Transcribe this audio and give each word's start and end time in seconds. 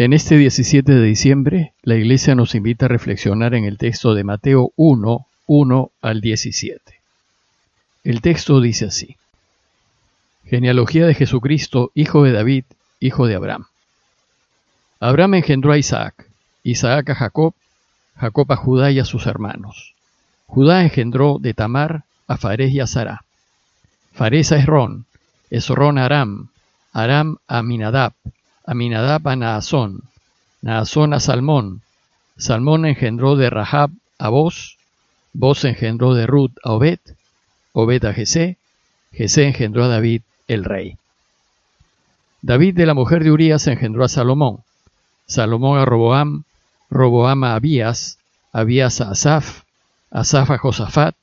En 0.00 0.12
este 0.12 0.36
17 0.36 0.94
de 0.94 1.02
diciembre, 1.02 1.72
la 1.82 1.96
Iglesia 1.96 2.36
nos 2.36 2.54
invita 2.54 2.84
a 2.84 2.88
reflexionar 2.88 3.52
en 3.54 3.64
el 3.64 3.78
texto 3.78 4.14
de 4.14 4.22
Mateo 4.22 4.70
1, 4.76 5.26
1 5.48 5.90
al 6.00 6.20
17. 6.20 6.80
El 8.04 8.20
texto 8.20 8.60
dice 8.60 8.84
así. 8.84 9.16
Genealogía 10.44 11.04
de 11.04 11.14
Jesucristo, 11.14 11.90
hijo 11.96 12.22
de 12.22 12.30
David, 12.30 12.62
hijo 13.00 13.26
de 13.26 13.34
Abraham. 13.34 13.66
Abraham 15.00 15.34
engendró 15.34 15.72
a 15.72 15.78
Isaac, 15.78 16.28
Isaac 16.62 17.10
a 17.10 17.14
Jacob, 17.16 17.54
Jacob 18.14 18.52
a 18.52 18.56
Judá 18.56 18.92
y 18.92 19.00
a 19.00 19.04
sus 19.04 19.26
hermanos. 19.26 19.94
Judá 20.46 20.84
engendró 20.84 21.38
de 21.40 21.54
Tamar 21.54 22.04
a 22.28 22.36
Fares 22.36 22.70
y 22.70 22.78
a 22.78 22.86
Sará. 22.86 23.24
Fares 24.12 24.52
a 24.52 24.58
Esrón, 24.58 25.06
Esrón 25.50 25.98
a 25.98 26.04
Aram, 26.04 26.50
Aram 26.92 27.38
a 27.48 27.64
Minadab, 27.64 28.12
Aminadab 28.68 29.26
a 29.26 29.34
Naasón, 29.34 30.02
Naasón 30.60 31.14
a 31.14 31.20
Salmón, 31.20 31.80
Salmón 32.36 32.84
engendró 32.84 33.34
de 33.34 33.48
Rahab 33.48 33.90
a 34.18 34.28
Boz, 34.28 34.76
Boz 35.32 35.64
engendró 35.64 36.12
de 36.12 36.26
Ruth 36.26 36.52
a 36.62 36.72
Obed, 36.72 36.98
Obed 37.72 38.04
a 38.04 38.12
Jesé, 38.12 38.58
Jesé 39.10 39.46
engendró 39.46 39.84
a 39.84 39.88
David 39.88 40.20
el 40.48 40.66
rey. 40.66 40.98
David 42.42 42.74
de 42.74 42.84
la 42.84 42.92
mujer 42.92 43.24
de 43.24 43.30
Urías 43.30 43.66
engendró 43.68 44.04
a 44.04 44.08
Salomón, 44.08 44.58
Salomón 45.24 45.78
a 45.78 45.86
Roboam, 45.86 46.44
Roboam 46.90 47.44
a 47.44 47.54
Abías, 47.54 48.18
Abías 48.52 49.00
a 49.00 49.12
Asaf, 49.12 49.62
Asaf 50.10 50.50
a 50.50 50.58
Josafat, 50.58 51.14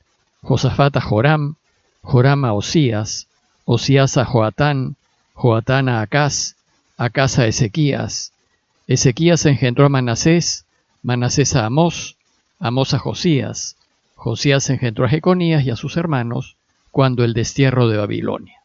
Josafat 0.42 0.98
a 0.98 1.02
Joram, 1.02 1.58
Joram 2.02 2.44
a 2.46 2.54
Osías, 2.54 3.28
Osías 3.66 4.18
a 4.18 4.26
Joatán, 4.26 4.96
Joatán 5.36 5.90
a 5.90 6.02
Acaz, 6.02 6.55
a 6.98 7.10
casa 7.10 7.44
de 7.44 7.50
Ezequías. 7.50 8.32
Ezequías 8.88 9.46
engendró 9.46 9.86
a 9.86 9.90
Manasés, 9.90 10.66
Manasés 11.04 11.56
a 11.56 11.66
Amós, 11.66 12.16
Amós 12.60 12.94
a 12.94 13.00
Josías. 13.00 13.76
Josías 14.16 14.70
engendró 14.70 15.06
a 15.06 15.10
Jeconías 15.10 15.64
y 15.64 15.72
a 15.72 15.76
sus 15.76 15.98
hermanos 15.98 16.56
cuando 16.92 17.24
el 17.24 17.34
destierro 17.34 17.88
de 17.90 17.98
Babilonia. 17.98 18.60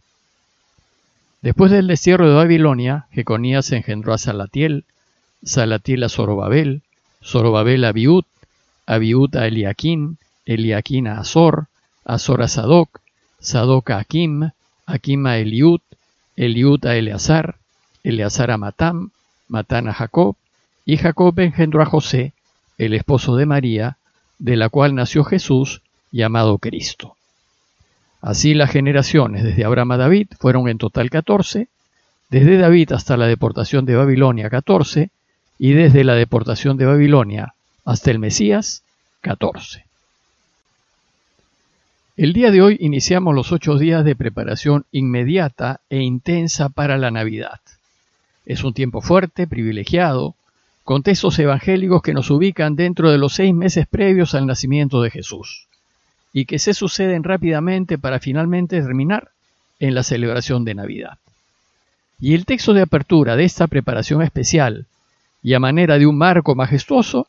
Después 1.43 1.73
del 1.73 1.87
destierro 1.87 2.29
de 2.29 2.35
Babilonia, 2.35 3.07
Jeconías 3.13 3.73
engendró 3.73 4.13
a 4.13 4.19
Salatiel, 4.19 4.85
Salatiel 5.43 6.05
a 6.05 6.09
Zorobabel, 6.09 6.83
Zorobabel 7.25 7.85
a 7.85 7.89
Abiud, 7.89 8.25
Abiud 8.87 9.37
a 9.37 9.47
Eliaquín, 9.47 10.19
Eliaquín 10.45 11.09
a 11.09 11.19
Azor, 11.19 11.67
Azor 12.05 12.43
a 12.43 12.49
Sadoc, 12.49 13.01
Sadoc 13.41 13.91
a 13.91 13.99
Akim, 13.99 14.51
Akim 14.87 15.27
a 15.27 15.39
Eliud, 15.39 15.81
Eliud 16.37 16.85
a 16.87 16.97
Eleazar, 16.97 17.57
Eleazar 18.05 18.51
a 18.51 18.57
Matam, 18.57 19.11
Matán 19.49 19.89
a 19.89 19.95
Jacob, 19.95 20.37
y 20.85 20.97
Jacob 20.97 21.39
engendró 21.39 21.83
a 21.83 21.87
José, 21.87 22.33
el 22.79 22.95
esposo 22.95 23.37
de 23.37 23.47
María, 23.47 23.97
de 24.39 24.57
la 24.57 24.69
cual 24.69 24.95
nació 24.95 25.25
Jesús, 25.25 25.83
llamado 26.11 26.59
Cristo. 26.59 27.17
Así 28.23 28.55
las 28.55 28.71
generaciones 28.71 29.45
desde 29.45 29.65
Abraham 29.65 29.93
a 29.93 29.97
David 29.97 30.29
fueron 30.39 30.69
en 30.69 30.79
total 30.79 31.11
14, 31.11 31.69
desde 32.29 32.59
David 32.59 32.93
hasta 32.93 33.17
la 33.17 33.27
deportación 33.27 33.87
de 33.87 33.97
Babilonia 33.97 34.51
14, 34.51 35.11
y 35.59 35.73
desde 35.73 36.05
la 36.05 36.15
deportación 36.15 36.77
de 36.79 36.87
Babilonia 36.87 37.55
hasta 37.85 38.11
el 38.11 38.19
Mesías 38.19 38.83
14. 39.21 39.85
El 42.17 42.33
día 42.33 42.51
de 42.51 42.63
hoy 42.63 42.77
iniciamos 42.81 43.35
los 43.35 43.53
ocho 43.53 43.77
días 43.77 44.05
de 44.05 44.17
preparación 44.17 44.85
inmediata 44.93 45.81
e 45.89 45.99
intensa 45.99 46.69
para 46.69 46.99
la 46.99 47.11
Navidad. 47.11 47.61
Es 48.51 48.65
un 48.65 48.75
tiempo 48.75 49.01
fuerte, 49.01 49.47
privilegiado, 49.47 50.35
con 50.83 51.05
textos 51.05 51.39
evangélicos 51.39 52.03
que 52.03 52.15
nos 52.15 52.33
ubican 52.33 52.75
dentro 52.75 53.09
de 53.13 53.17
los 53.17 53.35
seis 53.35 53.55
meses 53.55 53.87
previos 53.87 54.35
al 54.35 54.45
nacimiento 54.45 55.03
de 55.03 55.11
Jesús, 55.13 55.69
y 56.33 56.47
que 56.47 56.59
se 56.59 56.75
suceden 56.75 57.23
rápidamente 57.23 57.97
para 57.97 58.19
finalmente 58.19 58.83
terminar 58.83 59.29
en 59.79 59.95
la 59.95 60.03
celebración 60.03 60.65
de 60.65 60.75
Navidad. 60.75 61.19
Y 62.19 62.35
el 62.35 62.45
texto 62.45 62.73
de 62.73 62.83
apertura 62.83 63.37
de 63.37 63.45
esta 63.45 63.69
preparación 63.69 64.21
especial, 64.21 64.87
y 65.45 65.55
a 65.55 65.61
manera 65.61 65.97
de 65.97 66.09
un 66.09 66.19
marco 66.19 66.57
majestuoso, 66.57 67.29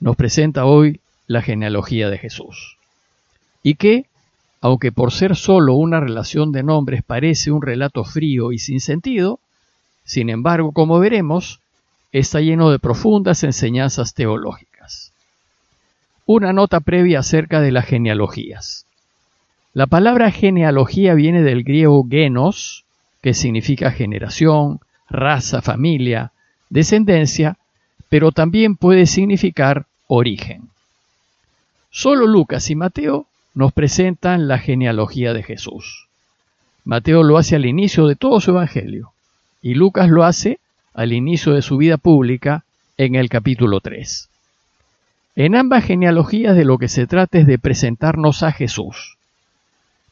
nos 0.00 0.16
presenta 0.16 0.64
hoy 0.64 1.02
la 1.26 1.42
genealogía 1.42 2.08
de 2.08 2.16
Jesús. 2.16 2.78
Y 3.62 3.74
que, 3.74 4.06
aunque 4.62 4.92
por 4.92 5.12
ser 5.12 5.36
solo 5.36 5.74
una 5.74 6.00
relación 6.00 6.52
de 6.52 6.62
nombres 6.62 7.02
parece 7.02 7.50
un 7.50 7.60
relato 7.60 8.02
frío 8.02 8.50
y 8.50 8.58
sin 8.58 8.80
sentido, 8.80 9.40
sin 10.08 10.30
embargo, 10.30 10.72
como 10.72 10.98
veremos, 10.98 11.60
está 12.12 12.40
lleno 12.40 12.70
de 12.70 12.78
profundas 12.78 13.44
enseñanzas 13.44 14.14
teológicas. 14.14 15.12
Una 16.24 16.54
nota 16.54 16.80
previa 16.80 17.18
acerca 17.18 17.60
de 17.60 17.72
las 17.72 17.84
genealogías. 17.84 18.86
La 19.74 19.86
palabra 19.86 20.30
genealogía 20.30 21.12
viene 21.12 21.42
del 21.42 21.62
griego 21.62 22.06
genos, 22.08 22.86
que 23.20 23.34
significa 23.34 23.90
generación, 23.90 24.80
raza, 25.10 25.60
familia, 25.60 26.32
descendencia, 26.70 27.58
pero 28.08 28.32
también 28.32 28.76
puede 28.76 29.04
significar 29.04 29.84
origen. 30.06 30.70
Solo 31.90 32.26
Lucas 32.26 32.70
y 32.70 32.76
Mateo 32.76 33.26
nos 33.52 33.74
presentan 33.74 34.48
la 34.48 34.56
genealogía 34.56 35.34
de 35.34 35.42
Jesús. 35.42 36.06
Mateo 36.86 37.22
lo 37.22 37.36
hace 37.36 37.56
al 37.56 37.66
inicio 37.66 38.06
de 38.06 38.16
todo 38.16 38.40
su 38.40 38.52
evangelio 38.52 39.12
y 39.62 39.74
Lucas 39.74 40.08
lo 40.08 40.24
hace 40.24 40.58
al 40.94 41.12
inicio 41.12 41.52
de 41.52 41.62
su 41.62 41.76
vida 41.76 41.96
pública 41.96 42.64
en 42.96 43.14
el 43.14 43.28
capítulo 43.28 43.80
3. 43.80 44.28
En 45.36 45.54
ambas 45.54 45.84
genealogías 45.84 46.56
de 46.56 46.64
lo 46.64 46.78
que 46.78 46.88
se 46.88 47.06
trata 47.06 47.38
es 47.38 47.46
de 47.46 47.58
presentarnos 47.58 48.42
a 48.42 48.52
Jesús. 48.52 49.16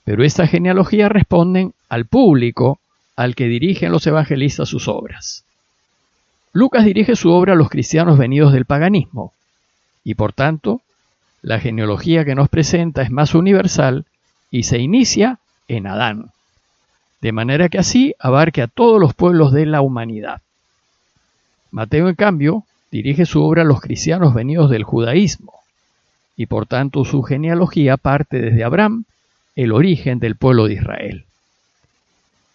Pero 0.05 0.25
estas 0.25 0.51
genealogías 0.51 1.11
responden 1.11 1.75
al 1.89 2.07
público 2.07 2.79
al 3.17 3.35
que 3.35 3.47
dirigen 3.47 3.91
los 3.91 4.07
evangelistas 4.07 4.69
sus 4.69 4.87
obras. 4.89 5.45
Lucas 6.53 6.85
dirige 6.85 7.17
su 7.17 7.31
obra 7.31 7.55
a 7.55 7.57
los 7.57 7.69
cristianos 7.69 8.19
venidos 8.19 8.53
del 8.53 8.67
paganismo, 8.67 9.33
y 10.05 10.15
por 10.15 10.33
tanto, 10.33 10.81
la 11.43 11.59
genealogía 11.59 12.25
que 12.25 12.35
nos 12.35 12.49
presenta 12.49 13.03
es 13.03 13.11
más 13.11 13.35
universal 13.35 14.05
y 14.51 14.63
se 14.63 14.79
inicia 14.79 15.39
en 15.69 15.87
Adán 15.87 16.31
de 17.21 17.33
manera 17.33 17.69
que 17.69 17.79
así 17.79 18.15
abarque 18.19 18.63
a 18.63 18.67
todos 18.67 19.01
los 19.01 19.15
pueblos 19.15 19.53
de 19.53 19.67
la 19.67 19.81
humanidad. 19.81 20.43
Mateo, 21.71 22.09
en 22.09 22.15
cambio, 22.15 22.65
dirige 22.91 23.27
su 23.27 23.43
obra 23.43 23.63
a 23.63 23.67
los 23.67 23.81
cristianos 23.81 24.35
venidos 24.35 24.71
del 24.71 24.85
judaísmo, 24.85 25.53
y 26.37 26.47
por 26.47 26.67
tanto 26.67 27.05
su 27.05 27.23
genealogía 27.23 27.97
parte 27.97 28.41
desde 28.41 28.65
Abraham, 28.65 29.05
el 29.55 29.73
origen 29.73 30.19
del 30.19 30.37
pueblo 30.37 30.67
de 30.67 30.75
Israel. 30.75 31.25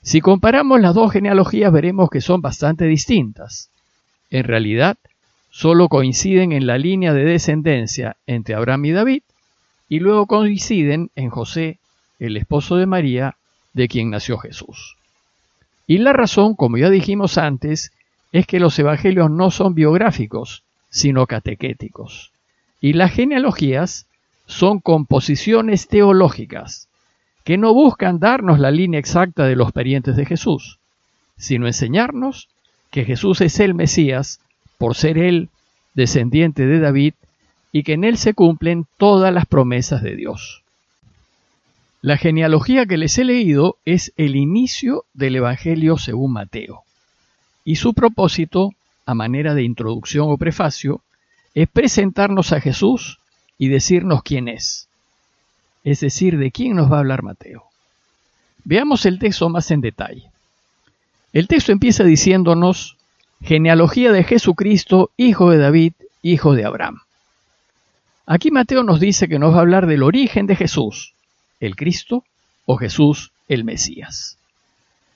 Si 0.03 0.21
comparamos 0.21 0.81
las 0.81 0.95
dos 0.95 1.11
genealogías 1.11 1.71
veremos 1.71 2.09
que 2.09 2.21
son 2.21 2.41
bastante 2.41 2.85
distintas. 2.85 3.69
En 4.29 4.45
realidad, 4.45 4.97
solo 5.51 5.89
coinciden 5.89 6.53
en 6.53 6.65
la 6.65 6.77
línea 6.77 7.13
de 7.13 7.25
descendencia 7.25 8.15
entre 8.25 8.55
Abraham 8.55 8.85
y 8.85 8.91
David, 8.91 9.23
y 9.89 9.99
luego 9.99 10.25
coinciden 10.25 11.11
en 11.15 11.29
José, 11.29 11.79
el 12.17 12.37
esposo 12.37 12.77
de 12.77 12.85
María, 12.85 13.35
de 13.73 13.87
quien 13.87 14.09
nació 14.09 14.37
Jesús. 14.37 14.97
Y 15.87 15.97
la 15.97 16.13
razón, 16.13 16.55
como 16.55 16.77
ya 16.77 16.89
dijimos 16.89 17.37
antes, 17.37 17.91
es 18.31 18.47
que 18.47 18.59
los 18.59 18.77
evangelios 18.79 19.29
no 19.29 19.51
son 19.51 19.75
biográficos, 19.75 20.63
sino 20.89 21.27
catequéticos. 21.27 22.31
Y 22.79 22.93
las 22.93 23.11
genealogías 23.11 24.07
son 24.45 24.79
composiciones 24.79 25.87
teológicas 25.87 26.87
que 27.43 27.57
no 27.57 27.73
buscan 27.73 28.19
darnos 28.19 28.59
la 28.59 28.71
línea 28.71 28.99
exacta 28.99 29.45
de 29.45 29.55
los 29.55 29.71
parientes 29.71 30.15
de 30.15 30.25
Jesús, 30.25 30.79
sino 31.37 31.67
enseñarnos 31.67 32.49
que 32.91 33.05
Jesús 33.05 33.41
es 33.41 33.59
el 33.59 33.73
Mesías 33.73 34.39
por 34.77 34.95
ser 34.95 35.17
él 35.17 35.49
descendiente 35.93 36.65
de 36.65 36.79
David 36.79 37.13
y 37.71 37.83
que 37.83 37.93
en 37.93 38.03
él 38.03 38.17
se 38.17 38.33
cumplen 38.33 38.85
todas 38.97 39.33
las 39.33 39.45
promesas 39.45 40.03
de 40.03 40.15
Dios. 40.15 40.63
La 42.03 42.17
genealogía 42.17 42.87
que 42.87 42.97
les 42.97 43.15
he 43.19 43.23
leído 43.23 43.77
es 43.85 44.11
el 44.17 44.35
inicio 44.35 45.05
del 45.13 45.35
Evangelio 45.35 45.99
según 45.99 46.33
Mateo, 46.33 46.81
y 47.63 47.75
su 47.75 47.93
propósito, 47.93 48.71
a 49.05 49.13
manera 49.13 49.53
de 49.53 49.61
introducción 49.61 50.31
o 50.31 50.37
prefacio, 50.37 51.01
es 51.53 51.69
presentarnos 51.69 52.53
a 52.53 52.59
Jesús 52.59 53.19
y 53.59 53.67
decirnos 53.67 54.23
quién 54.23 54.47
es, 54.47 54.87
es 55.83 55.99
decir, 55.99 56.39
de 56.39 56.49
quién 56.49 56.75
nos 56.75 56.91
va 56.91 56.95
a 56.95 56.99
hablar 57.01 57.21
Mateo. 57.21 57.65
Veamos 58.63 59.05
el 59.05 59.19
texto 59.19 59.47
más 59.49 59.69
en 59.69 59.81
detalle. 59.81 60.31
El 61.33 61.47
texto 61.47 61.71
empieza 61.71 62.03
diciéndonos, 62.03 62.97
genealogía 63.43 64.11
de 64.11 64.23
Jesucristo, 64.23 65.11
hijo 65.17 65.51
de 65.51 65.59
David, 65.59 65.93
hijo 66.23 66.55
de 66.55 66.65
Abraham. 66.65 67.01
Aquí 68.25 68.49
Mateo 68.49 68.81
nos 68.81 68.99
dice 68.99 69.27
que 69.27 69.37
nos 69.37 69.53
va 69.53 69.59
a 69.59 69.61
hablar 69.61 69.85
del 69.85 70.01
origen 70.01 70.47
de 70.47 70.55
Jesús, 70.55 71.13
el 71.61 71.77
Cristo 71.77 72.25
o 72.65 72.75
Jesús 72.75 73.31
el 73.47 73.63
Mesías. 73.63 74.37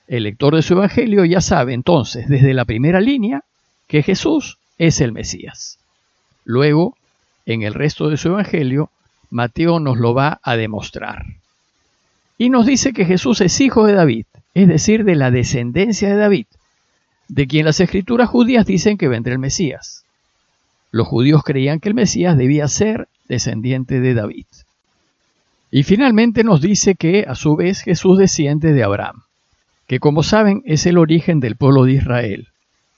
El 0.08 0.22
lector 0.22 0.54
de 0.54 0.62
su 0.62 0.74
Evangelio 0.74 1.24
ya 1.24 1.42
sabe 1.42 1.74
entonces 1.74 2.28
desde 2.28 2.54
la 2.54 2.64
primera 2.64 3.00
línea 3.00 3.44
que 3.88 4.02
Jesús 4.02 4.58
es 4.78 5.00
el 5.00 5.12
Mesías. 5.12 5.78
Luego, 6.44 6.96
en 7.44 7.62
el 7.62 7.74
resto 7.74 8.08
de 8.08 8.16
su 8.16 8.28
Evangelio, 8.28 8.90
Mateo 9.30 9.80
nos 9.80 9.98
lo 9.98 10.14
va 10.14 10.40
a 10.42 10.56
demostrar. 10.56 11.26
Y 12.38 12.50
nos 12.50 12.66
dice 12.66 12.92
que 12.92 13.04
Jesús 13.04 13.40
es 13.40 13.60
hijo 13.60 13.86
de 13.86 13.94
David, 13.94 14.26
es 14.54 14.68
decir, 14.68 15.04
de 15.04 15.16
la 15.16 15.30
descendencia 15.30 16.08
de 16.08 16.16
David, 16.16 16.46
de 17.28 17.46
quien 17.48 17.64
las 17.64 17.80
escrituras 17.80 18.28
judías 18.28 18.66
dicen 18.66 18.96
que 18.98 19.08
vendrá 19.08 19.32
el 19.32 19.40
Mesías. 19.40 20.04
Los 20.92 21.08
judíos 21.08 21.42
creían 21.42 21.80
que 21.80 21.88
el 21.88 21.94
Mesías 21.94 22.36
debía 22.36 22.68
ser 22.68 23.08
descendiente 23.28 24.00
de 24.00 24.14
David. 24.14 24.46
Y 25.76 25.82
finalmente 25.82 26.42
nos 26.42 26.62
dice 26.62 26.94
que 26.94 27.26
a 27.28 27.34
su 27.34 27.54
vez 27.54 27.82
Jesús 27.82 28.16
desciende 28.16 28.72
de 28.72 28.82
Abraham, 28.82 29.24
que 29.86 30.00
como 30.00 30.22
saben 30.22 30.62
es 30.64 30.86
el 30.86 30.96
origen 30.96 31.38
del 31.38 31.54
pueblo 31.54 31.84
de 31.84 31.92
Israel, 31.92 32.48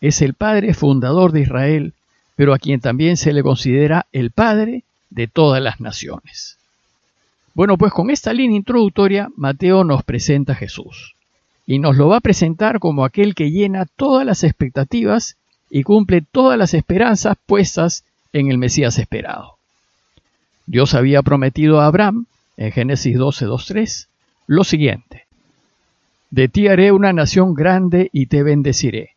es 0.00 0.22
el 0.22 0.34
padre 0.34 0.74
fundador 0.74 1.32
de 1.32 1.40
Israel, 1.40 1.92
pero 2.36 2.54
a 2.54 2.58
quien 2.60 2.78
también 2.78 3.16
se 3.16 3.32
le 3.32 3.42
considera 3.42 4.06
el 4.12 4.30
padre 4.30 4.84
de 5.10 5.26
todas 5.26 5.60
las 5.60 5.80
naciones. 5.80 6.56
Bueno, 7.52 7.76
pues 7.78 7.92
con 7.92 8.10
esta 8.10 8.32
línea 8.32 8.58
introductoria, 8.58 9.28
Mateo 9.34 9.82
nos 9.82 10.04
presenta 10.04 10.52
a 10.52 10.54
Jesús, 10.54 11.16
y 11.66 11.80
nos 11.80 11.96
lo 11.96 12.06
va 12.06 12.18
a 12.18 12.20
presentar 12.20 12.78
como 12.78 13.04
aquel 13.04 13.34
que 13.34 13.50
llena 13.50 13.86
todas 13.86 14.24
las 14.24 14.44
expectativas 14.44 15.34
y 15.68 15.82
cumple 15.82 16.22
todas 16.22 16.56
las 16.56 16.74
esperanzas 16.74 17.36
puestas 17.44 18.04
en 18.32 18.52
el 18.52 18.56
Mesías 18.56 18.98
esperado. 18.98 19.56
Dios 20.66 20.94
había 20.94 21.22
prometido 21.22 21.80
a 21.80 21.86
Abraham, 21.86 22.26
en 22.58 22.72
Génesis 22.72 23.16
12, 23.16 23.46
3, 23.66 24.08
lo 24.48 24.64
siguiente. 24.64 25.24
De 26.30 26.48
ti 26.48 26.66
haré 26.66 26.92
una 26.92 27.12
nación 27.12 27.54
grande 27.54 28.10
y 28.12 28.26
te 28.26 28.42
bendeciré. 28.42 29.12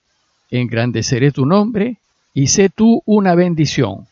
Engrandeceré 0.51 1.31
tu 1.31 1.45
nombre 1.45 1.97
y 2.33 2.47
sé 2.47 2.69
tú 2.69 3.01
una 3.05 3.35
bendición. 3.35 4.07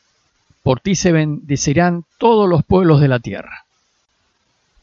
Por 0.64 0.82
ti 0.82 0.96
se 0.96 1.12
bendecirán 1.12 2.04
todos 2.18 2.50
los 2.50 2.66
pueblos 2.66 3.00
de 3.02 3.08
la 3.08 3.20
tierra. 3.20 3.66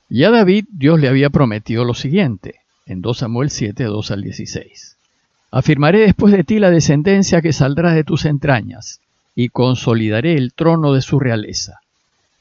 Y 0.09 0.23
a 0.23 0.31
David 0.31 0.67
Dios 0.71 1.01
le 1.01 1.09
había 1.09 1.29
prometido 1.29 1.85
lo 1.85 1.95
siguiente, 1.95 2.61
en 2.87 3.03
2 3.03 3.19
Samuel 3.19 3.51
7, 3.51 3.85
2 3.85 4.11
al 4.13 4.23
16. 4.23 4.97
Afirmaré 5.51 6.01
después 6.01 6.33
de 6.33 6.45
ti 6.45 6.61
la 6.61 6.71
descendencia 6.71 7.43
que 7.43 7.53
saldrá 7.53 7.93
de 7.93 8.05
tus 8.05 8.25
entrañas, 8.25 9.01
y 9.35 9.49
consolidaré 9.49 10.35
el 10.35 10.53
trono 10.53 10.93
de 10.93 11.03
su 11.03 11.19
realeza. 11.19 11.81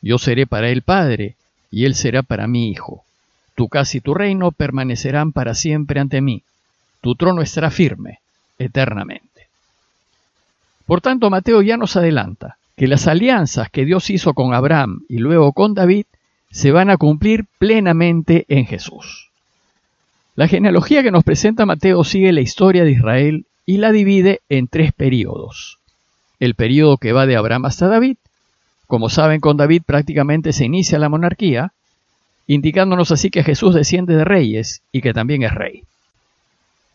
Yo 0.02 0.20
seré 0.20 0.46
para 0.46 0.70
él 0.70 0.84
padre, 0.84 1.36
y 1.72 1.86
él 1.86 1.96
será 1.96 2.24
para 2.24 2.48
mí 2.48 2.70
hijo. 2.70 3.04
Tu 3.56 3.70
casa 3.70 3.98
y 3.98 4.02
tu 4.02 4.14
reino 4.14 4.52
permanecerán 4.52 5.32
para 5.32 5.56
siempre 5.56 6.00
ante 6.00 6.22
mí. 6.22 6.44
Tu 7.02 7.16
trono 7.16 7.42
estará 7.42 7.72
firme, 7.72 8.20
eternamente. 8.60 9.48
Por 10.86 11.02
tanto, 11.02 11.30
Mateo 11.30 11.62
ya 11.62 11.78
nos 11.78 11.96
adelanta 11.96 12.58
que 12.76 12.88
las 12.88 13.08
alianzas 13.08 13.70
que 13.70 13.86
Dios 13.86 14.10
hizo 14.10 14.34
con 14.34 14.54
Abraham 14.54 15.02
y 15.08 15.18
luego 15.18 15.54
con 15.54 15.74
David 15.74 16.06
se 16.52 16.72
van 16.72 16.90
a 16.90 16.98
cumplir 16.98 17.46
plenamente 17.58 18.46
en 18.50 18.66
Jesús. 18.66 19.30
La 20.36 20.48
genealogía 20.48 21.02
que 21.02 21.12
nos 21.12 21.24
presenta 21.24 21.66
Mateo 21.66 22.04
sigue 22.04 22.34
la 22.34 22.42
historia 22.42 22.84
de 22.84 22.92
Israel 22.92 23.46
y 23.66 23.78
la 23.78 23.92
divide 23.92 24.42
en 24.50 24.68
tres 24.68 24.92
periodos. 24.92 25.80
El 26.40 26.56
periodo 26.56 26.98
que 26.98 27.14
va 27.14 27.26
de 27.26 27.38
Abraham 27.38 27.66
hasta 27.66 27.88
David, 27.88 28.18
como 28.88 29.10
saben 29.10 29.40
con 29.40 29.58
David 29.58 29.84
prácticamente 29.86 30.54
se 30.54 30.66
inicia 30.66 31.00
la 31.00 31.10
monarquía, 31.10 31.74
indicándonos 32.48 33.12
así 33.12 33.30
que 33.30 33.44
Jesús 33.44 33.74
desciende 33.74 34.16
de 34.16 34.26
reyes 34.26 34.82
y 34.92 35.02
que 35.02 35.14
también 35.14 35.44
es 35.44 35.54
rey. 35.54 35.84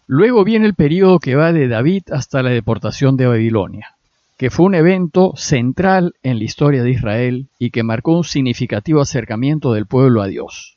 Luego 0.07 0.45
viene 0.45 0.67
el 0.67 0.75
periodo 0.75 1.21
que 1.21 1.37
va 1.37 1.53
de 1.53 1.69
David 1.69 2.03
hasta 2.11 2.43
la 2.43 2.51
deportación 2.51 3.17
de 3.17 3.27
Babilonia, 3.27 3.95
que 4.37 4.51
fue 4.51 4.67
un 4.67 4.75
evento 4.75 5.35
central 5.37 6.15
en 6.23 6.39
la 6.39 6.45
historia 6.45 6.83
de 6.83 6.91
Israel 6.91 7.47
y 7.59 7.71
que 7.71 7.83
marcó 7.83 8.17
un 8.17 8.25
significativo 8.25 9.01
acercamiento 9.01 9.73
del 9.73 9.87
pueblo 9.87 10.23
a 10.23 10.27
Dios. 10.27 10.77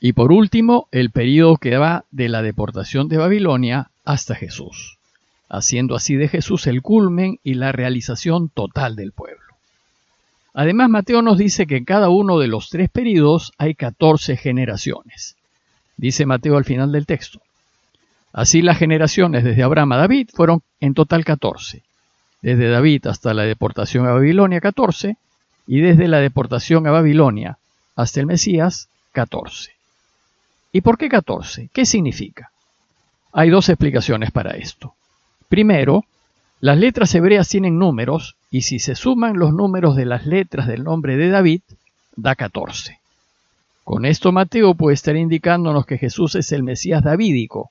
Y 0.00 0.12
por 0.12 0.30
último, 0.30 0.86
el 0.92 1.10
periodo 1.10 1.56
que 1.56 1.76
va 1.78 2.04
de 2.12 2.28
la 2.28 2.42
deportación 2.42 3.08
de 3.08 3.16
Babilonia 3.16 3.90
hasta 4.04 4.34
Jesús, 4.34 4.98
haciendo 5.48 5.96
así 5.96 6.14
de 6.14 6.28
Jesús 6.28 6.66
el 6.66 6.82
culmen 6.82 7.40
y 7.42 7.54
la 7.54 7.72
realización 7.72 8.50
total 8.50 8.94
del 8.94 9.12
pueblo. 9.12 9.47
Además, 10.54 10.88
Mateo 10.88 11.22
nos 11.22 11.38
dice 11.38 11.66
que 11.66 11.76
en 11.76 11.84
cada 11.84 12.08
uno 12.08 12.38
de 12.38 12.48
los 12.48 12.70
tres 12.70 12.90
periodos 12.90 13.52
hay 13.58 13.74
14 13.74 14.36
generaciones. 14.36 15.36
Dice 15.96 16.26
Mateo 16.26 16.56
al 16.56 16.64
final 16.64 16.92
del 16.92 17.06
texto. 17.06 17.40
Así 18.32 18.62
las 18.62 18.78
generaciones 18.78 19.44
desde 19.44 19.62
Abraham 19.62 19.92
a 19.92 19.96
David 19.98 20.30
fueron 20.32 20.62
en 20.80 20.94
total 20.94 21.24
14. 21.24 21.82
Desde 22.40 22.68
David 22.68 23.06
hasta 23.06 23.34
la 23.34 23.42
deportación 23.42 24.06
a 24.06 24.12
Babilonia 24.12 24.60
14 24.60 25.16
y 25.66 25.80
desde 25.80 26.08
la 26.08 26.18
deportación 26.18 26.86
a 26.86 26.92
Babilonia 26.92 27.58
hasta 27.96 28.20
el 28.20 28.26
Mesías 28.26 28.88
14. 29.12 29.72
¿Y 30.72 30.80
por 30.82 30.98
qué 30.98 31.08
14? 31.08 31.68
¿Qué 31.72 31.84
significa? 31.84 32.52
Hay 33.32 33.50
dos 33.50 33.68
explicaciones 33.68 34.30
para 34.30 34.52
esto. 34.52 34.94
Primero, 35.48 36.04
las 36.60 36.76
letras 36.76 37.14
hebreas 37.14 37.48
tienen 37.48 37.78
números 37.78 38.34
y 38.50 38.62
si 38.62 38.78
se 38.80 38.96
suman 38.96 39.38
los 39.38 39.52
números 39.52 39.94
de 39.94 40.06
las 40.06 40.26
letras 40.26 40.66
del 40.66 40.82
nombre 40.82 41.16
de 41.16 41.28
David, 41.28 41.60
da 42.16 42.34
14. 42.34 42.98
Con 43.84 44.04
esto 44.04 44.32
Mateo 44.32 44.74
puede 44.74 44.94
estar 44.94 45.16
indicándonos 45.16 45.86
que 45.86 45.98
Jesús 45.98 46.34
es 46.34 46.50
el 46.52 46.62
Mesías 46.62 47.04
davídico 47.04 47.70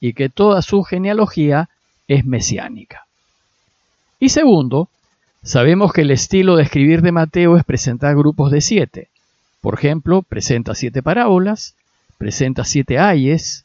y 0.00 0.12
que 0.12 0.28
toda 0.28 0.62
su 0.62 0.82
genealogía 0.84 1.68
es 2.06 2.24
mesiánica. 2.24 3.04
Y 4.20 4.28
segundo, 4.28 4.88
sabemos 5.42 5.92
que 5.92 6.02
el 6.02 6.10
estilo 6.12 6.56
de 6.56 6.62
escribir 6.62 7.02
de 7.02 7.12
Mateo 7.12 7.56
es 7.56 7.64
presentar 7.64 8.14
grupos 8.16 8.52
de 8.52 8.60
siete. 8.60 9.08
Por 9.60 9.74
ejemplo, 9.74 10.22
presenta 10.22 10.74
siete 10.74 11.02
parábolas, 11.02 11.74
presenta 12.16 12.64
siete 12.64 12.98
ayes, 12.98 13.64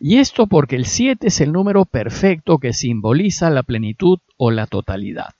y 0.00 0.18
esto 0.18 0.46
porque 0.46 0.76
el 0.76 0.86
siete 0.86 1.28
es 1.28 1.40
el 1.40 1.52
número 1.52 1.84
perfecto 1.84 2.58
que 2.58 2.72
simboliza 2.72 3.50
la 3.50 3.62
plenitud 3.62 4.20
o 4.36 4.50
la 4.50 4.66
totalidad. 4.66 5.34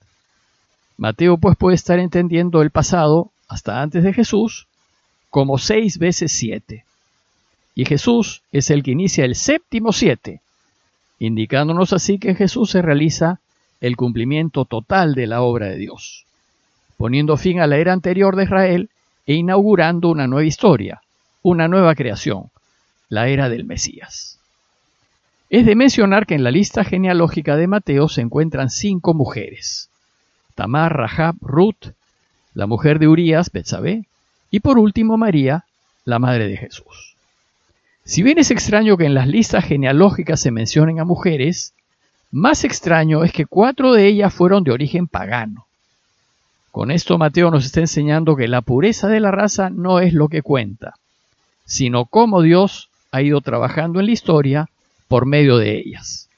Mateo 0.96 1.38
pues 1.38 1.56
puede 1.56 1.76
estar 1.76 2.00
entendiendo 2.00 2.60
el 2.60 2.70
pasado, 2.70 3.30
hasta 3.46 3.80
antes 3.80 4.02
de 4.02 4.12
Jesús, 4.12 4.66
como 5.30 5.58
seis 5.58 5.98
veces 5.98 6.32
siete. 6.32 6.84
Y 7.76 7.84
Jesús 7.84 8.42
es 8.50 8.70
el 8.70 8.82
que 8.82 8.90
inicia 8.90 9.24
el 9.24 9.36
séptimo 9.36 9.92
siete, 9.92 10.40
indicándonos 11.20 11.92
así 11.92 12.18
que 12.18 12.30
en 12.30 12.36
Jesús 12.36 12.70
se 12.70 12.82
realiza 12.82 13.38
el 13.80 13.96
cumplimiento 13.96 14.64
total 14.64 15.14
de 15.14 15.28
la 15.28 15.42
obra 15.42 15.66
de 15.66 15.76
Dios, 15.76 16.24
poniendo 16.96 17.36
fin 17.36 17.60
a 17.60 17.68
la 17.68 17.76
era 17.76 17.92
anterior 17.92 18.34
de 18.34 18.44
Israel 18.44 18.90
e 19.24 19.34
inaugurando 19.34 20.08
una 20.08 20.26
nueva 20.26 20.46
historia, 20.46 21.00
una 21.42 21.68
nueva 21.68 21.94
creación, 21.94 22.50
la 23.08 23.28
era 23.28 23.48
del 23.48 23.64
Mesías. 23.64 24.37
Es 25.50 25.64
de 25.64 25.74
mencionar 25.74 26.26
que 26.26 26.34
en 26.34 26.44
la 26.44 26.50
lista 26.50 26.84
genealógica 26.84 27.56
de 27.56 27.66
Mateo 27.66 28.08
se 28.08 28.20
encuentran 28.20 28.68
cinco 28.68 29.14
mujeres: 29.14 29.88
Tamar, 30.54 30.94
Rahab, 30.94 31.36
Ruth, 31.40 31.92
la 32.52 32.66
mujer 32.66 32.98
de 32.98 33.08
Urías, 33.08 33.50
Betsabé, 33.50 34.04
y 34.50 34.60
por 34.60 34.78
último 34.78 35.16
María, 35.16 35.64
la 36.04 36.18
madre 36.18 36.48
de 36.48 36.56
Jesús. 36.58 37.14
Si 38.04 38.22
bien 38.22 38.38
es 38.38 38.50
extraño 38.50 38.96
que 38.96 39.06
en 39.06 39.14
las 39.14 39.26
listas 39.26 39.64
genealógicas 39.64 40.40
se 40.40 40.50
mencionen 40.50 41.00
a 41.00 41.04
mujeres, 41.04 41.72
más 42.30 42.64
extraño 42.64 43.24
es 43.24 43.32
que 43.32 43.46
cuatro 43.46 43.92
de 43.92 44.06
ellas 44.06 44.34
fueron 44.34 44.64
de 44.64 44.72
origen 44.72 45.06
pagano. 45.06 45.66
Con 46.70 46.90
esto 46.90 47.16
Mateo 47.16 47.50
nos 47.50 47.64
está 47.64 47.80
enseñando 47.80 48.36
que 48.36 48.48
la 48.48 48.60
pureza 48.60 49.08
de 49.08 49.20
la 49.20 49.30
raza 49.30 49.70
no 49.70 50.00
es 50.00 50.12
lo 50.12 50.28
que 50.28 50.42
cuenta, 50.42 50.94
sino 51.64 52.04
cómo 52.04 52.42
Dios 52.42 52.90
ha 53.12 53.22
ido 53.22 53.40
trabajando 53.40 54.00
en 54.00 54.06
la 54.06 54.12
historia 54.12 54.68
por 55.08 55.26
medio 55.26 55.56
de 55.56 55.78
ellas. 55.78 56.28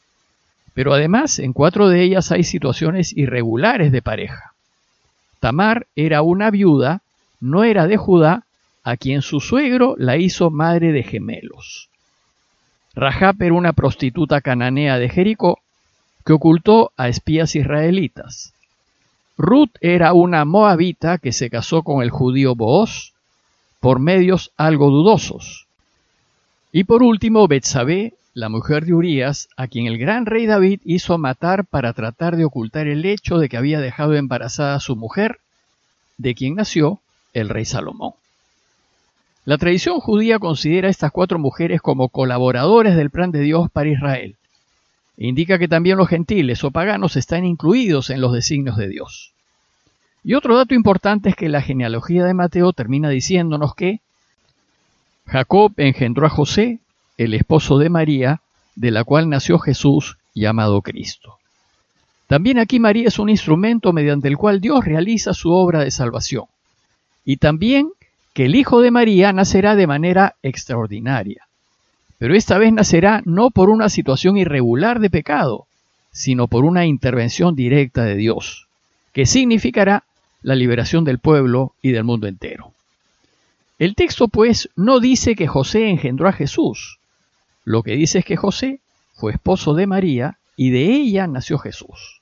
Pero 0.74 0.94
además, 0.94 1.38
en 1.38 1.52
cuatro 1.52 1.88
de 1.88 2.02
ellas 2.02 2.30
hay 2.32 2.44
situaciones 2.44 3.16
irregulares 3.16 3.92
de 3.92 4.02
pareja. 4.02 4.54
Tamar 5.40 5.86
era 5.96 6.22
una 6.22 6.50
viuda, 6.50 7.02
no 7.40 7.64
era 7.64 7.86
de 7.86 7.96
Judá, 7.96 8.44
a 8.82 8.96
quien 8.96 9.22
su 9.22 9.40
suegro 9.40 9.94
la 9.98 10.16
hizo 10.16 10.50
madre 10.50 10.92
de 10.92 11.02
gemelos. 11.02 11.88
Rahab 12.94 13.42
era 13.42 13.54
una 13.54 13.72
prostituta 13.72 14.40
cananea 14.40 14.98
de 14.98 15.08
Jericó 15.08 15.60
que 16.24 16.32
ocultó 16.32 16.92
a 16.96 17.08
espías 17.08 17.54
israelitas. 17.56 18.52
Ruth 19.36 19.70
era 19.80 20.12
una 20.12 20.44
moabita 20.44 21.18
que 21.18 21.32
se 21.32 21.48
casó 21.48 21.82
con 21.82 22.02
el 22.02 22.10
judío 22.10 22.54
Booz, 22.54 23.12
por 23.80 23.98
medios 23.98 24.52
algo 24.56 24.90
dudosos. 24.90 25.66
Y 26.72 26.84
por 26.84 27.02
último, 27.02 27.48
Betsabé, 27.48 28.12
la 28.32 28.48
mujer 28.48 28.84
de 28.84 28.94
Urías, 28.94 29.48
a 29.56 29.66
quien 29.66 29.86
el 29.86 29.98
gran 29.98 30.24
rey 30.24 30.46
David 30.46 30.80
hizo 30.84 31.18
matar 31.18 31.64
para 31.64 31.92
tratar 31.92 32.36
de 32.36 32.44
ocultar 32.44 32.86
el 32.86 33.04
hecho 33.04 33.38
de 33.38 33.48
que 33.48 33.56
había 33.56 33.80
dejado 33.80 34.14
embarazada 34.14 34.76
a 34.76 34.80
su 34.80 34.94
mujer, 34.94 35.40
de 36.16 36.34
quien 36.34 36.54
nació 36.54 37.00
el 37.32 37.48
rey 37.48 37.64
Salomón. 37.64 38.12
La 39.44 39.58
tradición 39.58 39.98
judía 40.00 40.38
considera 40.38 40.88
a 40.88 40.90
estas 40.90 41.10
cuatro 41.10 41.38
mujeres 41.38 41.80
como 41.80 42.08
colaboradores 42.08 42.94
del 42.94 43.10
plan 43.10 43.32
de 43.32 43.40
Dios 43.40 43.70
para 43.70 43.88
Israel. 43.88 44.36
indica 45.16 45.58
que 45.58 45.68
también 45.68 45.98
los 45.98 46.08
gentiles 46.08 46.64
o 46.64 46.70
paganos 46.70 47.16
están 47.16 47.44
incluidos 47.44 48.08
en 48.08 48.22
los 48.22 48.32
designios 48.32 48.76
de 48.78 48.88
Dios. 48.88 49.32
Y 50.24 50.32
otro 50.32 50.56
dato 50.56 50.74
importante 50.74 51.28
es 51.28 51.36
que 51.36 51.50
la 51.50 51.60
genealogía 51.60 52.24
de 52.24 52.32
Mateo 52.32 52.72
termina 52.72 53.10
diciéndonos 53.10 53.74
que 53.74 54.00
Jacob 55.26 55.72
engendró 55.76 56.26
a 56.26 56.30
José, 56.30 56.78
el 57.20 57.34
esposo 57.34 57.76
de 57.76 57.90
María, 57.90 58.40
de 58.76 58.90
la 58.90 59.04
cual 59.04 59.28
nació 59.28 59.58
Jesús 59.58 60.16
llamado 60.34 60.80
Cristo. 60.80 61.36
También 62.28 62.58
aquí 62.58 62.80
María 62.80 63.08
es 63.08 63.18
un 63.18 63.28
instrumento 63.28 63.92
mediante 63.92 64.26
el 64.26 64.38
cual 64.38 64.62
Dios 64.62 64.86
realiza 64.86 65.34
su 65.34 65.50
obra 65.52 65.84
de 65.84 65.90
salvación. 65.90 66.44
Y 67.26 67.36
también 67.36 67.90
que 68.32 68.46
el 68.46 68.54
Hijo 68.54 68.80
de 68.80 68.90
María 68.90 69.34
nacerá 69.34 69.76
de 69.76 69.86
manera 69.86 70.36
extraordinaria. 70.42 71.46
Pero 72.16 72.34
esta 72.34 72.56
vez 72.56 72.72
nacerá 72.72 73.20
no 73.26 73.50
por 73.50 73.68
una 73.68 73.90
situación 73.90 74.38
irregular 74.38 74.98
de 74.98 75.10
pecado, 75.10 75.66
sino 76.12 76.48
por 76.48 76.64
una 76.64 76.86
intervención 76.86 77.54
directa 77.54 78.02
de 78.04 78.16
Dios, 78.16 78.66
que 79.12 79.26
significará 79.26 80.04
la 80.40 80.54
liberación 80.54 81.04
del 81.04 81.18
pueblo 81.18 81.74
y 81.82 81.90
del 81.90 82.04
mundo 82.04 82.28
entero. 82.28 82.72
El 83.78 83.94
texto, 83.94 84.28
pues, 84.28 84.70
no 84.74 85.00
dice 85.00 85.34
que 85.34 85.48
José 85.48 85.90
engendró 85.90 86.26
a 86.26 86.32
Jesús. 86.32 86.99
Lo 87.70 87.84
que 87.84 87.92
dice 87.92 88.18
es 88.18 88.24
que 88.24 88.36
José 88.36 88.80
fue 89.14 89.30
esposo 89.30 89.74
de 89.74 89.86
María 89.86 90.38
y 90.56 90.70
de 90.70 90.86
ella 90.86 91.28
nació 91.28 91.56
Jesús. 91.56 92.20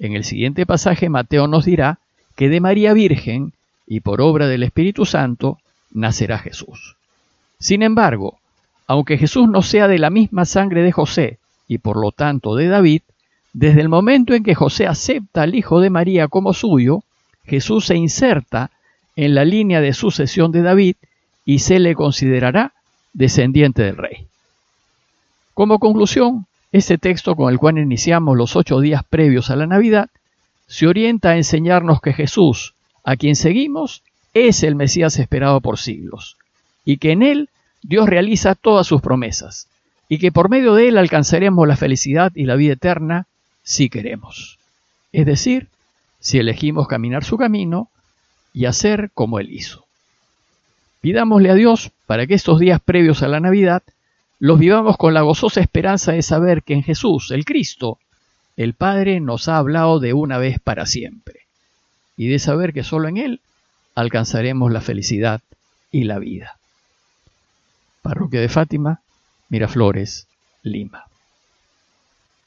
En 0.00 0.14
el 0.14 0.24
siguiente 0.24 0.66
pasaje 0.66 1.08
Mateo 1.08 1.46
nos 1.46 1.64
dirá 1.64 2.00
que 2.34 2.48
de 2.48 2.60
María 2.60 2.92
Virgen 2.92 3.52
y 3.86 4.00
por 4.00 4.20
obra 4.20 4.48
del 4.48 4.64
Espíritu 4.64 5.06
Santo 5.06 5.60
nacerá 5.92 6.38
Jesús. 6.38 6.96
Sin 7.60 7.84
embargo, 7.84 8.40
aunque 8.88 9.16
Jesús 9.16 9.48
no 9.48 9.62
sea 9.62 9.86
de 9.86 10.00
la 10.00 10.10
misma 10.10 10.44
sangre 10.44 10.82
de 10.82 10.90
José 10.90 11.38
y 11.68 11.78
por 11.78 11.96
lo 11.96 12.10
tanto 12.10 12.56
de 12.56 12.66
David, 12.66 13.02
desde 13.52 13.80
el 13.80 13.88
momento 13.88 14.34
en 14.34 14.42
que 14.42 14.56
José 14.56 14.88
acepta 14.88 15.42
al 15.42 15.54
Hijo 15.54 15.78
de 15.78 15.90
María 15.90 16.26
como 16.26 16.52
suyo, 16.52 17.04
Jesús 17.44 17.86
se 17.86 17.94
inserta 17.94 18.72
en 19.14 19.36
la 19.36 19.44
línea 19.44 19.80
de 19.80 19.92
sucesión 19.92 20.50
de 20.50 20.62
David 20.62 20.96
y 21.44 21.60
se 21.60 21.78
le 21.78 21.94
considerará 21.94 22.72
descendiente 23.12 23.84
del 23.84 23.98
rey. 23.98 24.26
Como 25.54 25.78
conclusión, 25.78 26.46
este 26.72 26.98
texto 26.98 27.36
con 27.36 27.52
el 27.52 27.58
cual 27.58 27.78
iniciamos 27.78 28.36
los 28.36 28.56
ocho 28.56 28.80
días 28.80 29.02
previos 29.08 29.50
a 29.50 29.56
la 29.56 29.66
Navidad 29.66 30.10
se 30.66 30.86
orienta 30.86 31.30
a 31.30 31.36
enseñarnos 31.36 32.00
que 32.00 32.12
Jesús, 32.12 32.74
a 33.04 33.16
quien 33.16 33.36
seguimos, 33.36 34.02
es 34.32 34.64
el 34.64 34.74
Mesías 34.74 35.18
esperado 35.18 35.60
por 35.60 35.78
siglos, 35.78 36.36
y 36.84 36.96
que 36.96 37.12
en 37.12 37.22
él 37.22 37.48
Dios 37.82 38.08
realiza 38.08 38.56
todas 38.56 38.86
sus 38.86 39.00
promesas, 39.00 39.68
y 40.08 40.18
que 40.18 40.32
por 40.32 40.48
medio 40.48 40.74
de 40.74 40.88
él 40.88 40.98
alcanzaremos 40.98 41.68
la 41.68 41.76
felicidad 41.76 42.32
y 42.34 42.46
la 42.46 42.56
vida 42.56 42.72
eterna 42.72 43.26
si 43.62 43.88
queremos. 43.88 44.58
Es 45.12 45.26
decir, 45.26 45.68
si 46.18 46.38
elegimos 46.38 46.88
caminar 46.88 47.22
su 47.22 47.36
camino 47.36 47.88
y 48.52 48.64
hacer 48.64 49.10
como 49.12 49.38
Él 49.38 49.52
hizo. 49.52 49.84
Pidámosle 51.02 51.50
a 51.50 51.54
Dios 51.54 51.90
para 52.06 52.26
que 52.26 52.34
estos 52.34 52.58
días 52.58 52.80
previos 52.80 53.22
a 53.22 53.28
la 53.28 53.40
Navidad 53.40 53.82
los 54.38 54.58
vivamos 54.58 54.96
con 54.96 55.14
la 55.14 55.22
gozosa 55.22 55.60
esperanza 55.60 56.12
de 56.12 56.22
saber 56.22 56.62
que 56.62 56.74
en 56.74 56.82
Jesús, 56.82 57.30
el 57.30 57.44
Cristo, 57.44 57.98
el 58.56 58.74
Padre 58.74 59.20
nos 59.20 59.48
ha 59.48 59.58
hablado 59.58 60.00
de 60.00 60.12
una 60.12 60.38
vez 60.38 60.58
para 60.58 60.86
siempre, 60.86 61.40
y 62.16 62.28
de 62.28 62.38
saber 62.38 62.72
que 62.72 62.84
solo 62.84 63.08
en 63.08 63.16
Él 63.16 63.40
alcanzaremos 63.94 64.72
la 64.72 64.80
felicidad 64.80 65.40
y 65.90 66.04
la 66.04 66.18
vida. 66.18 66.58
Parroquia 68.02 68.40
de 68.40 68.48
Fátima, 68.48 69.00
Miraflores, 69.48 70.26
Lima. 70.62 71.04